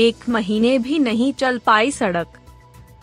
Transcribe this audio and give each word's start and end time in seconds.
एक 0.00 0.28
महीने 0.28 0.78
भी 0.78 0.98
नहीं 0.98 1.32
चल 1.32 1.58
पाई 1.58 1.90
सड़क। 1.90 2.26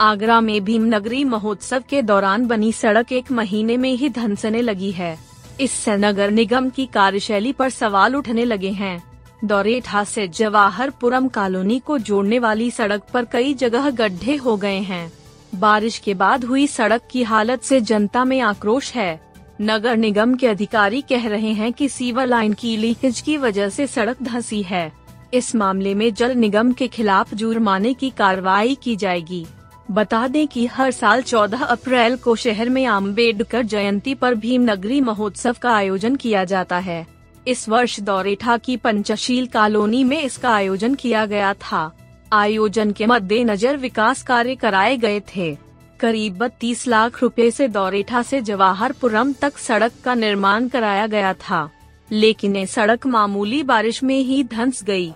आगरा 0.02 0.42
में 0.42 0.64
भीमनगरी 0.64 1.24
महोत्सव 1.24 1.84
के 1.90 2.02
दौरान 2.02 2.48
बनी 2.48 2.72
सड़क 2.72 3.12
एक 3.12 3.32
महीने 3.32 3.78
में 3.78 3.94
ही 3.94 4.10
धंसने 4.10 4.62
लगी 4.62 4.92
है। 4.92 5.18
इससे 5.62 5.98
नगर 5.98 6.32
निगम 6.32 6.70
की 6.70 6.86
कार्यशैली 6.86 7.54
पर 7.54 7.70
सवाल 7.70 8.16
उठने 8.16 8.46
लगे 8.46 8.70
हैं। 8.70 9.04
दौरेठा 9.46 10.04
से 10.04 10.28
जवाहरपुरम 10.28 11.28
कॉलोनी 11.28 11.80
को 11.80 11.98
जोड़ने 11.98 12.40
वाली 12.40 12.72
सड़क 12.72 13.04
पर 13.14 13.26
कई 13.26 13.54
जगह 13.54 13.90
गड्ढे 13.90 14.36
हो 14.36 14.58
गए 14.58 14.80
हैं। 14.80 15.12
बारिश 15.56 15.98
के 15.98 16.14
बाद 16.14 16.46
हुई 16.46 16.68
सड़क 16.68 17.02
की 17.12 17.24
हालत 17.24 17.62
से 17.62 17.82
जनता 17.82 18.26
में 18.26 18.42
आक्रोश 18.42 18.94
है। 18.94 19.20
नगर 19.62 19.98
निगम 19.98 20.36
के 20.36 20.48
अधिकारी 20.48 21.02
कह 21.02 21.28
रहे 21.28 21.54
हैं 21.54 21.74
कि 21.74 21.90
सीवर 21.90 22.26
लाइन 22.26 22.54
की 22.54 22.78
लीकेज 22.78 23.22
की 23.22 23.38
वजह 23.38 23.70
से 23.70 23.88
सड़क 23.88 24.24
धंसी 24.24 24.62
है। 24.62 24.97
इस 25.34 25.56
मामले 25.56 25.94
में 25.96 26.14
जल 26.14 26.32
निगम 26.32 26.72
के 26.72 26.88
खिलाफ 26.88 27.34
जुर्माने 27.34 27.94
की 27.94 28.10
कार्रवाई 28.10 28.76
की 28.76 28.96
जाएगी। 28.96 29.46
बता 29.92 30.28
दें 30.28 30.48
कि 30.48 30.66
हर 30.66 30.92
साल 30.92 31.22
14 31.22 31.64
अप्रैल 31.64 32.18
को 32.18 32.36
शहर 32.36 32.70
में 32.70 32.86
आम्बेडकर 32.86 33.62
जयंती 33.62 34.16
पर 34.16 34.36
भीमनगरी 34.36 35.02
महोत्सव 35.02 35.56
का 35.62 35.72
आयोजन 35.76 36.16
किया 36.16 36.44
जाता 36.44 36.78
है। 36.78 37.08
इस 37.48 37.70
वर्ष 37.70 38.00
दौरेठा 38.00 38.58
की 38.58 38.78
पंचशील 38.78 39.48
कॉलोनी 39.48 40.04
में 40.04 40.22
इसका 40.24 40.50
आयोजन 40.50 40.96
किया 40.96 41.26
गया 41.26 41.54
था। 41.54 41.92
आयोजन 42.34 42.92
के 42.92 43.06
मद्देनजर 43.06 43.78
विकास 43.78 44.24
कार्य 44.24 44.56
कराए 44.56 44.98
गए 44.98 45.22
थे। 45.36 45.58
करीब 46.00 46.38
बत्तीस 46.38 46.88
लाख 46.88 47.22
रुपए 47.24 47.52
से 47.52 47.68
दौरेठा 47.68 48.22
से 48.22 48.42
जवाहरपुरम 48.42 49.34
तक 49.34 49.58
सड़क 49.58 49.92
का 50.04 50.14
निर्माण 50.14 50.68
कराया 50.68 51.08
गया 51.08 51.34
था। 51.34 51.70
लेकिन 52.12 52.56
ये 52.56 52.66
सड़क 52.66 53.06
मामूली 53.08 53.62
बारिश 53.64 54.04
में 54.04 54.20
ही 54.20 54.44
धंस 54.46 54.84
गई। 54.84 55.12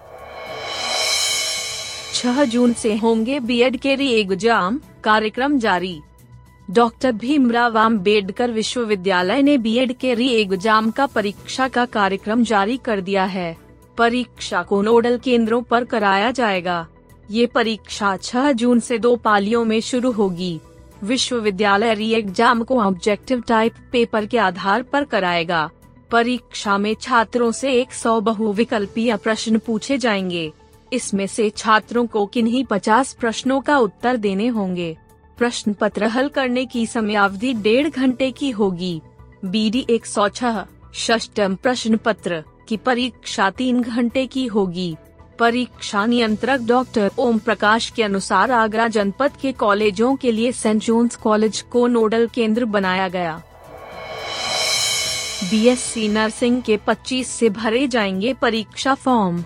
6 2.14 2.44
जून 2.45 2.73
से 2.73 2.95
होंगे 2.95 3.39
बीएड 3.39 3.78
के 3.78 3.95
री 3.95 4.11
एग्ज़ाम 4.11 4.80
कार्यक्रम 5.03 5.58
जारी। 5.59 6.00
डॉक्टर 6.67 7.11
भीमराव 7.11 7.78
आम्बेडकर 7.78 8.52
विश्वविद्यालय 8.52 9.42
ने 9.42 9.58
बीएड 9.58 9.94
के 9.94 10.14
री 10.14 10.28
एग्ज़ाम 10.31 10.92
का 10.92 11.06
परीक्षा 11.06 11.67
का 11.67 11.86
कार्यक्रम 11.88 12.44
जारी 12.44 12.78
कर 12.78 13.02
दिया 13.02 13.23
है। 13.26 13.55
परीक्षा 13.98 14.61
को 14.64 14.81
नोडल 14.81 15.17
केंद्रों 15.17 15.61
पर 15.61 15.83
कराया 15.86 16.31
जाएगा। 16.31 16.86
ये 17.31 17.45
परीक्षा 17.45 18.16
6 18.17 18.52
जून 18.52 18.80
से 18.80 18.98
दो 18.98 19.16
पालियों 19.16 19.64
में 19.66 19.80
शुरू 19.81 20.11
होगी। 20.11 20.59
विश्वविद्यालय 21.03 21.94
री 21.94 22.11
एग्ज़ाम 22.14 22.64
को 22.64 22.80
ऑब्जेक्टिव 22.80 23.44
टाइप 23.48 23.76
पेपर 23.92 24.26
के 24.26 24.38
आधार 24.38 24.83
पर 24.83 25.03
कराएगा। 25.03 25.70
परीक्षा 26.12 26.78
में 26.78 26.95
छात्रों 27.02 27.52
से 27.52 27.72
100 27.81 28.20
बहुविकल्पीय 28.22 29.16
प्रश्न 29.16 29.58
पूछे 29.58 29.98
जाएँगे। 29.98 30.52
इसमें 30.94 31.28
से 31.28 31.50
छात्रों 31.50 32.06
को 32.08 32.26
किन्हीं 32.26 32.66
50 32.66 33.14
प्रश्नों 33.14 33.62
का 33.62 33.78
उत्तर 33.78 34.17
देने 34.17 34.48
होंगे। 34.48 34.98
प्रश्न 35.38 35.73
पत्र 35.73 36.06
हल 36.06 36.30
करने 36.30 36.66
की 36.66 36.86
समयावधि 36.86 37.54
डेढ़ 37.54 37.89
घंटे 37.89 38.32
की 38.32 38.49
होगी। 38.49 39.02
बी 39.45 39.70
डी 39.70 39.86
एक 39.89 40.05
सौ 40.05 40.30
छह 40.30 40.64
षष्टम 40.95 41.55
प्रश्न 41.55 41.98
पत्र 41.98 42.43
की 42.67 42.78
परीक्षा 42.78 43.49
तीन 43.49 43.82
घंटे 43.82 44.26
की 44.26 44.45
होगी। 44.45 44.95
परीक्षा 45.39 46.05
नियंत्रक 46.05 46.61
डॉक्टर 46.61 47.11
ओम 47.17 47.38
प्रकाश 47.39 47.89
के 47.89 48.04
अनुसार 48.04 48.52
आगरा 48.52 48.88
जनपद 48.88 49.32
के 49.42 49.52
कॉलेजों 49.52 50.16
के 50.16 50.32
लिए 50.32 50.52
सेंट 50.52 50.82
जोन्स 50.82 51.16
कॉलेज 51.16 51.61
को 51.61 51.88
नोडल 51.88 52.28
केंद्र 52.28 52.66
बनाया 52.66 53.08
गया। 53.08 53.42
बीएससी 55.52 56.08
नर्सिंग 56.08 56.62
के 56.62 56.78
25 56.78 57.28
से 57.28 57.50
भरे 57.50 57.88
जाएँगे 57.88 58.34
परीक्षा 58.34 58.94
फॉर्म। 58.94 59.44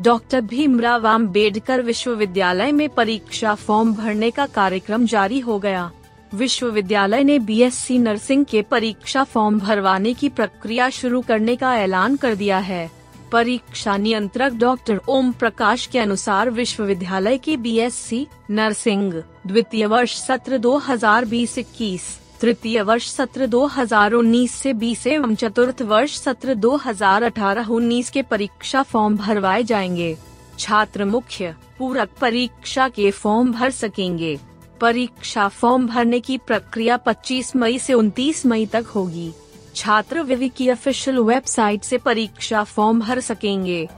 डॉक्टर 0.00 0.40
भीमराव 0.40 1.06
आम्बेडकर 1.06 1.82
विश्वविद्यालय 1.82 2.72
में 2.72 2.88
परीक्षा 2.88 3.54
फॉर्म 3.54 3.94
भरने 3.94 4.30
का 4.30 4.46
कार्यक्रम 4.46 5.06
जारी 5.06 5.40
हो 5.40 5.58
गया। 5.58 5.90
विश्वविद्यालय 6.34 7.24
ने 7.24 7.38
बीएससी 7.38 7.98
नर्सिंग 7.98 8.44
के 8.44 8.62
परीक्षा 8.62 9.24
फॉर्म 9.24 9.58
भरवाने 9.58 10.14
की 10.14 10.28
प्रक्रिया 10.28 10.90
शुरू 10.90 11.20
करने 11.20 11.56
का 11.56 11.76
ऐलान 11.76 12.16
कर 12.16 12.34
दिया 12.34 12.58
है। 12.58 12.90
परीक्षा 13.32 13.96
नियंत्रक 13.96 14.52
डॉक्टर 14.52 15.00
ओम 15.08 15.32
प्रकाश 15.32 15.86
के 15.86 15.98
अनुसार 15.98 16.50
विश्वविद्यालय 16.50 17.38
की 17.38 17.56
बीएससी 17.56 18.26
नर्सिंग 18.50 19.12
द्वितीय 19.46 19.86
वर्ष 19.86 20.16
सत्र 20.16 20.58
2020-21 20.58 22.20
तृतीय 22.40 22.82
वर्ष 22.82 23.06
सत्र 23.10 23.46
2019 23.46 24.50
से 24.50 24.72
20 24.74 25.06
एवं 25.06 25.34
चतुर्थ 25.34 25.82
वर्ष 25.82 26.18
सत्र 26.18 26.54
2018-19 26.54 28.10
के 28.10 28.22
परीक्षा 28.22 28.82
फॉर्म 28.82 29.16
भरवाए 29.16 29.62
जाएँगे। 29.62 30.16
छात्र 30.58 31.04
मुख्य, 31.04 31.54
पूरक 31.78 32.10
परीक्षा 32.20 32.88
के 32.88 33.10
फॉर्म 33.10 33.52
भर 33.52 33.70
सकेंगे। 33.70 34.38
परीक्षा 34.80 35.48
फॉर्म 35.48 35.86
भरने 35.86 36.20
की 36.20 36.38
प्रक्रिया 36.38 36.96
25 36.96 37.56
मई 37.56 37.78
से 37.78 37.92
29 37.92 38.46
मई 38.46 38.66
तक 38.66 38.86
होगी। 38.86 39.32
छात्र 39.74 40.22
विवि 40.22 40.48
की 40.48 40.70
ऑफिशियल 40.70 41.18
वेबसाइट 41.18 41.82
से 41.82 41.98
परीक्षा 41.98 42.64
फॉर्म 42.64 43.00
भर 43.00 43.20
सकेंगे। 43.20 43.88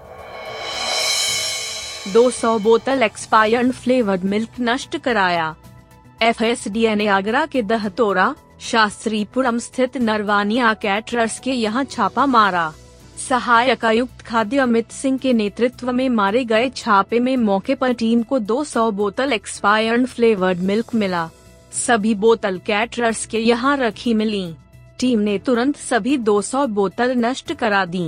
200 2.12 2.58
बोतल 2.58 3.02
एक्सपायर्ड 3.02 3.72
फ्लेवर्ड 3.72 4.24
मिल्क 4.24 4.48
नष्ट 4.60 4.96
कराया। 4.96 5.56
एफ़ 6.22 6.42
एस 6.44 6.66
डी 6.68 6.94
ने 6.94 7.06
आगरा 7.06 7.44
के 7.46 7.60
दहतोरा 7.62 8.34
शास्त्रीपुरम 8.60 9.58
स्थित 9.58 9.96
नरवानिया 9.96 10.72
कैटरर्स 10.74 11.38
के 11.40 11.52
यहाँ 11.52 11.84
छापा 11.84 12.24
मारा। 12.26 12.72
सहायक 13.28 13.84
आयुक्त 13.84 14.22
खाद्य 14.22 14.58
अमित 14.58 14.90
सिंह 14.90 15.18
के 15.18 15.32
नेतृत्व 15.32 15.92
में 15.92 16.08
मारे 16.08 16.44
गए 16.44 16.68
छापे 16.70 17.20
में 17.20 17.36
मौके 17.36 17.74
पर 17.74 17.92
टीम 17.92 18.22
को 18.22 18.38
200 18.40 18.90
बोतल 18.92 19.32
एक्सपायर्ड 19.32 20.06
फ्लेवर्ड 20.06 20.58
मिल्क 20.60 20.94
मिला। 20.94 21.28
सभी 21.76 22.14
बोतल 22.14 22.58
कैटरर्स 22.58 23.24
के 23.26 23.38
यहाँ 23.38 23.76
रखी 23.76 24.14
मिली। 24.14 24.46
टीम 25.00 25.20
ने 25.20 25.38
तुरंत 25.38 25.76
सभी 25.76 26.16
200 26.18 26.66
बोतल 26.68 27.14
नष्ट 27.16 27.52
करा 27.52 27.84
दी। 27.84 28.06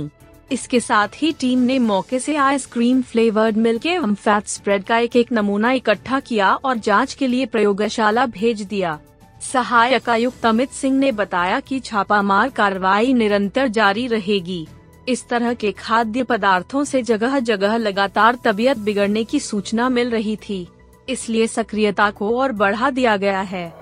इसके 0.51 0.79
साथ 0.79 1.07
ही 1.15 1.31
टीम 1.31 1.59
ने 1.59 1.77
मौके 1.79 2.19
से 2.19 2.35
आइसक्रीम 2.35 3.01
फ्लेवर्ड 3.01 3.57
मिल्क 3.57 3.85
एवं 3.85 4.13
फैट 4.15 4.47
स्प्रेड 4.47 4.83
का 4.83 4.97
एक 4.97 5.15
एक 5.15 5.31
नमूना 5.31 5.71
इकट्ठा 5.71 6.19
किया 6.19 6.53
और 6.55 6.77
जाँच 6.77 7.13
के 7.13 7.27
लिए 7.27 7.45
प्रयोगशाला 7.45 8.25
भेज 8.25 8.61
दिया। 8.61 8.99
सहायक 9.43 10.09
आयुक्त 10.09 10.45
अमित 10.45 10.71
सिंह 10.71 10.97
ने 10.99 11.11
बताया 11.11 11.59
कि 11.59 11.79
छापामार 11.79 12.49
कार्रवाई 12.49 13.13
निरंतर 13.13 13.67
जारी 13.67 14.05
रहेगी। 14.07 14.67
इस 15.09 15.27
तरह 15.27 15.53
के 15.53 15.71
खाद्य 15.71 16.23
पदार्थों 16.23 16.83
से 16.83 17.01
जगह 17.01 17.39
जगह 17.39 17.77
लगातार 17.77 18.37
तबीयत 18.45 18.77
बिगड़ने 18.77 19.23
की 19.23 19.39
सूचना 19.39 19.87
मिल 19.89 20.09
रही 20.09 20.35
थी, 20.39 20.67
इसलिए 21.09 21.47
सक्रियता 21.47 22.09
को 22.11 22.37
और 22.39 22.51
बढ़ा 22.51 22.89
दिया 22.89 23.15
गया 23.17 23.41
है। 23.43 23.73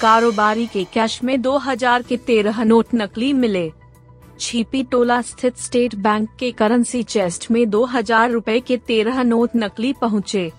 कारोबारी 0.00 0.66
के 0.66 0.84
कैश 0.84 1.22
में 1.24 1.40
2000 1.42 2.02
के 2.02 2.16
तेरह 2.16 2.62
नोट 2.64 2.94
नकली 2.94 3.32
मिले। 3.32 3.70
छिपी 4.40 4.82
टोला 4.82 5.20
स्थित 5.22 5.56
स्टेट 5.56 5.94
बैंक 5.94 6.28
के 6.38 6.50
करेंसी 6.50 7.02
चेस्ट 7.02 7.50
में 7.50 7.64
2000 7.70 8.30
रुपए 8.30 8.58
के 8.60 8.76
तेरह 8.76 9.22
नोट 9.22 9.50
नकली 9.56 9.92
पहुँचे। 9.92 10.52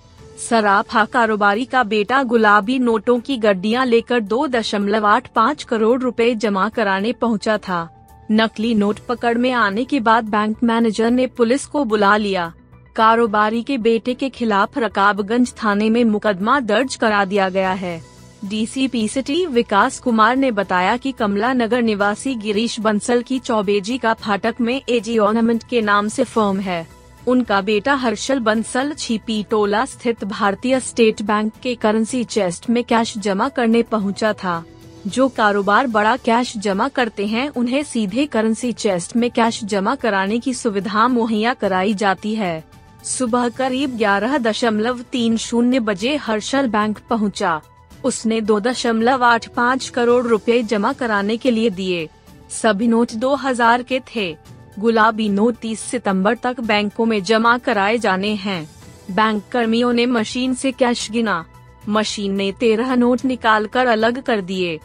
सराफा 0.49 1.05
कारोबारी 1.05 1.65
का 1.65 1.83
बेटा 1.83 2.21
गुलाबी 2.23 2.77
नोटों 2.79 3.19
की 3.19 3.37
गड्डियाँ 3.37 3.85
लेकर 3.85 4.19
दो 4.19 4.45
दशमलव 4.47 5.05
आठ 5.05 5.27
पाँच 5.27 5.63
करोड़ 5.63 5.99
रुपए 6.01 6.33
जमा 6.35 6.67
कराने 6.69 7.13
पहुँचा 7.13 7.57
था। 7.57 7.87
नकली 8.31 8.73
नोट 8.75 8.99
पकड़ 8.99 9.37
में 9.37 9.51
आने 9.51 9.85
के 9.85 9.99
बाद 9.99 10.29
बैंक 10.29 10.63
मैनेजर 10.63 11.11
ने 11.11 11.27
पुलिस 11.27 11.65
को 11.65 11.83
बुला 11.85 12.15
लिया। 12.17 12.51
कारोबारी 12.95 13.63
के 13.63 13.77
बेटे 13.77 14.13
के 14.13 14.29
खिलाफ 14.29 14.77
रकाबगंज 14.77 15.53
थाने 15.63 15.89
में 15.89 16.03
मुकदमा 16.03 16.59
दर्ज 16.59 16.95
करा 16.95 17.25
दिया 17.25 17.49
गया 17.49 17.71
है। 17.73 18.10
डीसीपी 18.45 19.07
सिटी 19.07 19.45
विकास 19.45 19.99
कुमार 19.99 20.35
ने 20.35 20.51
बताया 20.51 20.97
कि 20.97 21.11
कमला 21.11 21.53
नगर 21.53 21.81
निवासी 21.81 22.35
गिरीश 22.35 22.79
बंसल 22.79 23.21
की 23.21 23.39
चौबेजी 23.39 23.97
का 23.97 24.13
फाटक 24.13 24.55
में 24.61 24.81
एजी 24.89 25.17
ऑर्नामेंट 25.17 25.63
के 25.63 25.81
नाम 25.81 26.07
से 26.07 26.23
फर्म 26.23 26.59
है। 26.59 26.87
उनका 27.27 27.61
बेटा 27.61 27.93
हर्षल 27.93 28.39
बंसल 28.39 28.93
छिपी 28.93 29.43
टोला 29.43 29.85
स्थित 29.85 30.23
भारतीय 30.23 30.79
स्टेट 30.79 31.21
बैंक 31.21 31.53
के 31.63 31.75
करेंसी 31.75 32.23
चेस्ट 32.23 32.69
में 32.69 32.83
कैश 32.83 33.17
जमा 33.17 33.49
करने 33.49 33.83
पहुँचा 33.83 34.33
था। 34.33 34.63
जो 35.07 35.27
कारोबार 35.27 35.87
बड़ा 35.87 36.17
कैश 36.17 36.57
जमा 36.57 36.87
करते 36.87 37.25
हैं, 37.25 37.49
उन्हें 37.49 37.83
सीधे 37.83 38.25
करेंसी 38.25 38.71
चेस्ट 38.71 39.15
में 39.15 39.31
कैश 39.31 39.63
जमा 39.63 39.95
कराने 39.95 40.39
की 40.39 40.53
सुविधा 40.53 41.07
मुहैया 41.07 41.53
कराई 41.53 41.93
जाती 41.93 42.35
है। 42.35 42.63
सुबह 43.03 43.49
करीब 43.49 43.97
ग्यारह 43.97 44.37
दशमलव 44.37 45.01
तीन 45.01 45.37
शून्य 45.37 45.79
बजे 45.79 46.15
हर्षल 46.15 46.67
बैंक 46.67 46.99
पहुँचा। 47.09 47.61
उसने 48.03 48.41
दो 48.41 48.59
दशमलव 48.59 49.23
आठ 49.23 49.47
पाँच 49.47 49.89
करोड़ 49.89 50.25
रुपए 50.27 50.63
जमा 50.63 50.93
कराने 50.93 51.37
के 51.37 51.51
लिए 51.51 51.69
दिए। 51.69 52.09
सभी 52.49 52.87
नोट 52.87 53.11
2000 53.11 53.83
के 53.83 54.01
थे। 54.15 54.37
गुलाबी 54.79 55.29
नोट 55.29 55.55
30 55.55 55.79
सितंबर 55.79 56.35
तक 56.35 56.59
बैंकों 56.59 57.05
में 57.05 57.23
जमा 57.23 57.57
कराए 57.57 57.97
जाने 57.97 58.33
हैं। 58.35 58.69
बैंक 59.11 59.43
कर्मियों 59.51 59.93
ने 59.93 60.05
मशीन 60.05 60.53
से 60.53 60.71
कैश 60.71 61.11
गिना। 61.11 61.45
मशीन 61.89 62.33
ने 62.33 62.51
तेरह 62.51 62.95
नोट 62.95 63.25
निकाल 63.25 63.65
कर 63.65 63.87
अलग 63.87 64.21
कर 64.21 64.41
दिए। 64.41 64.79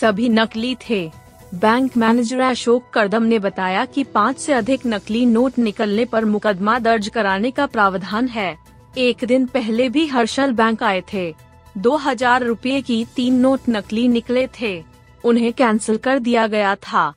सभी 0.00 0.28
नकली 0.28 0.76
थे। 0.90 1.10
बैंक 1.54 1.96
मैनेजर 1.96 2.40
अशोक 2.40 2.90
करदम 2.92 3.22
ने 3.22 3.38
बताया 3.38 3.84
कि 3.84 4.04
पाँच 4.04 4.38
से 4.38 4.52
अधिक 4.52 4.80
नकली 4.86 5.26
नोट 5.26 5.58
निकलने 5.58 6.04
पर 6.04 6.24
मुकदमा 6.24 6.78
दर्ज 6.78 7.08
कराने 7.08 7.50
का 7.50 7.66
प्रावधान 7.66 8.28
है। 8.28 8.58
एक 8.98 9.24
दिन 9.24 9.46
पहले 9.46 9.88
भी 9.88 10.06
हर्षल 10.06 10.52
बैंक 10.52 10.82
आए 10.82 11.02
थे। 11.12 11.47
दो 11.78 11.96
हज़ार 11.96 12.44
रूपए 12.44 12.80
की 12.80 13.04
तीन 13.16 13.34
नोट 13.34 13.68
नकली 13.68 14.06
निकले 14.08 14.46
थे। 14.60 14.82
उन्हें 15.24 15.52
कैंसिल 15.52 15.96
कर 15.96 16.18
दिया 16.18 16.46
गया 16.46 16.74
था। 16.74 17.14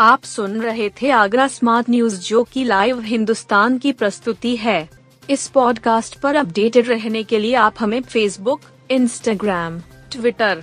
आप 0.00 0.22
सुन 0.24 0.60
रहे 0.60 0.88
थे 1.02 1.10
आगरा 1.10 1.46
स्मार्ट 1.48 1.90
न्यूज़, 1.90 2.20
जो 2.20 2.42
की 2.44 2.64
लाइव 2.64 3.00
हिंदुस्तान 3.00 3.78
की 3.78 3.92
प्रस्तुति 3.92 4.54
है। 4.56 4.88
इस 5.30 5.46
पॉडकास्ट 5.48 6.18
पर 6.20 6.36
अपडेटेड 6.36 6.88
रहने 6.88 7.22
के 7.22 7.38
लिए 7.38 7.54
आप 7.54 7.74
हमें 7.78 8.00
फेसबुक 8.02 8.60
इंस्टाग्राम 8.90 9.78
ट्विटर 10.12 10.62